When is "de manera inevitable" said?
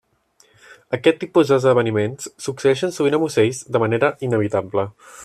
3.77-4.89